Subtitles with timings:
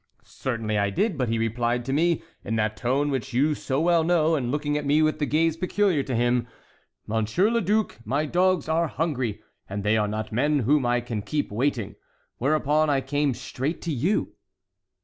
[0.23, 4.03] "Certainly I did; but he replied to me, in that tone which you so well
[4.03, 6.47] know, and looking at me with the gaze peculiar to him,
[7.05, 11.21] 'Monsieur le Duc, my dogs are hungry; and they are not men, whom I can
[11.21, 11.93] keep waiting.'
[12.39, 14.33] Whereupon I came straight to you."